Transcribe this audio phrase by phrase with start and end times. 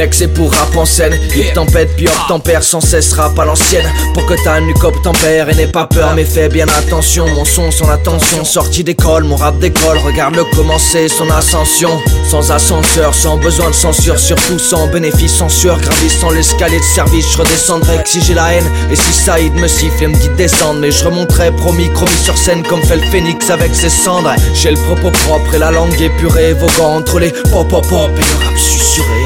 [0.00, 1.12] Mec, c'est pour rap en scène.
[1.36, 3.84] Il tempête, puis tempère, sans cesse rap à l'ancienne.
[4.14, 7.28] Pour que ta nuque tempère et n'aie pas peur, mais fais bien attention.
[7.28, 8.42] Mon son, son attention.
[8.46, 9.98] Sorti d'école, mon rap d'école.
[9.98, 11.90] Regarde-le commencer, son ascension.
[12.30, 15.78] Sans ascenseur, sans besoin de censure, surtout sans bénéfice, sans sueur.
[15.78, 18.70] Gravissant l'escalier de service, je redescendrai si j'ai la haine.
[18.90, 22.38] Et si Saïd me siffle et me dit descendre, mais je remonterai, promis, promis sur
[22.38, 24.32] scène comme fait le phénix avec ses cendres.
[24.54, 28.20] J'ai le propos propre et la langue épurée, voguant entre les pop pop pop et
[28.20, 28.49] le rap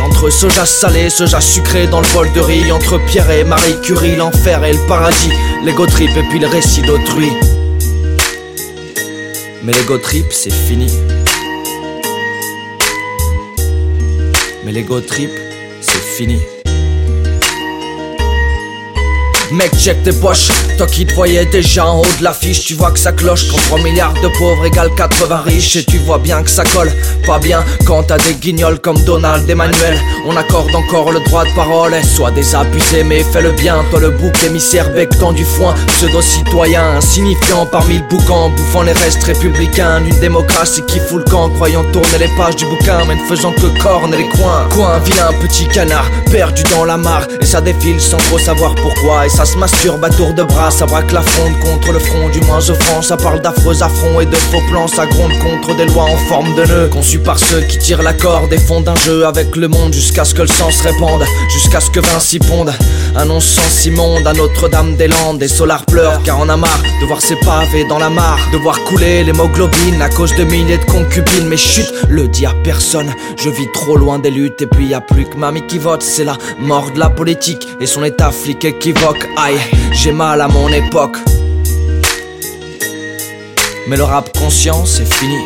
[0.04, 2.70] Entre soja salé, soja sucré dans le bol de riz.
[2.70, 5.30] Entre Pierre et Marie Curie, l'enfer et le paradis.
[5.64, 7.30] L'ego trip et puis le récit d'autrui.
[9.62, 10.92] Mais l'ego trip, c'est fini.
[14.64, 15.30] Mais l'ego trip,
[15.80, 16.38] c'est fini.
[19.54, 20.48] Mec, check tes poches.
[20.76, 23.46] Toi qui te voyais déjà en haut de l'affiche, tu vois que ça cloche.
[23.46, 25.76] Quand 3 milliards de pauvres égale 80 riches.
[25.76, 26.92] Et tu vois bien que ça colle.
[27.24, 30.00] Pas bien quand t'as des guignols comme Donald Emmanuel.
[30.26, 31.94] On accorde encore le droit de parole.
[32.02, 33.84] Sois désabusé, mais fais le bien.
[33.90, 35.74] Toi le bouc émissaire, bec du foin.
[35.98, 38.50] Pseudo-citoyen, insignifiant parmi le boucan.
[38.50, 41.48] Bouffant les restes républicains d'une démocratie qui fout le camp.
[41.50, 44.68] Croyant tourner les pages du bouquin, mais ne faisant que cornes les coins.
[44.70, 47.28] Coin, vilain petit canard, perdu dans la mare.
[47.40, 49.26] Et ça défile sans trop savoir pourquoi.
[49.26, 52.28] Et ça se masturbe à tour de bras, ça braque la fronde contre le front
[52.30, 53.02] du moins offrant.
[53.02, 56.54] Ça parle d'affreux affronts et de faux plans, ça gronde contre des lois en forme
[56.54, 56.88] de nœud.
[56.88, 60.24] Conçu par ceux qui tirent la corde et font d'un jeu avec le monde jusqu'à
[60.24, 62.72] ce que le sang se répande, jusqu'à ce que Vinci ponde.
[63.16, 65.42] Un non-sens immonde à Notre-Dame-des-Landes.
[65.42, 68.58] Et Solar pleure car on a marre de voir ses pavés dans la mare, de
[68.58, 71.48] voir couler l'hémoglobine à cause de milliers de concubines.
[71.48, 74.94] Mais chut, le dit à personne, je vis trop loin des luttes et puis y
[74.94, 76.02] a plus que mamie qui vote.
[76.02, 79.23] C'est la mort de la politique et son état flic équivoque.
[79.36, 79.58] Aïe,
[79.92, 81.16] j'ai mal à mon époque.
[83.86, 85.38] Mais le rap conscient, c'est fini.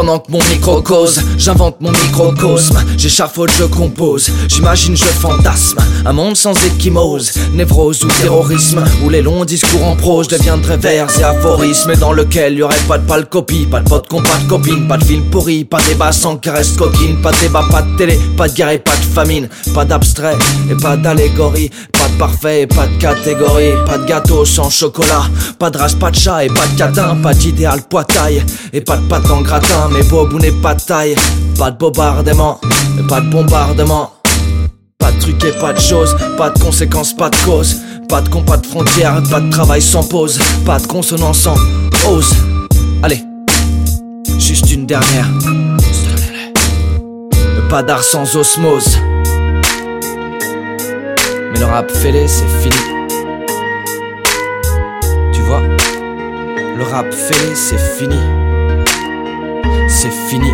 [0.00, 2.82] Pendant que mon micro cause, j'invente mon microcosme.
[2.96, 5.78] J'échafaude, je compose, j'imagine, je fantasme.
[6.06, 8.82] Un monde sans échymose, névrose ou terrorisme.
[9.04, 11.90] Où les longs discours en prose deviendraient vers et aphorismes.
[11.90, 14.48] Et dans lequel y aurait pas de pâle copie, pas de pote con, pas de
[14.48, 17.82] copine, pas de film pourri, pas de débat sans caresse coquine, pas de débat, pas
[17.82, 20.38] de télé, pas de guerre et pas de famine, pas d'abstrait
[20.70, 25.24] et pas d'allégorie, pas de parfait et pas de catégorie, pas de gâteau sans chocolat,
[25.58, 28.96] pas de race, pas de chat et pas de catin, pas d'idéal poitaille et pas
[28.96, 31.14] de pâte en gratin mais bob ou n'est pas de taille.
[31.58, 32.58] Pas de bombardement,
[32.96, 34.14] mais pas de bombardement.
[34.98, 37.76] Pas de trucs et pas de choses, pas de conséquences, pas de cause.
[38.08, 40.40] Pas de con, pas de frontières, pas de travail sans pause.
[40.64, 41.56] Pas de consonance sans
[42.08, 42.34] ose.
[43.02, 43.22] Allez,
[44.38, 45.28] juste une dernière.
[47.68, 48.96] Pas d'art sans osmose.
[51.50, 52.76] Mais le rap fêlé, c'est fini.
[55.32, 55.62] Tu vois,
[56.76, 58.18] le rap fêlé, c'est fini
[60.00, 60.50] c'est fini.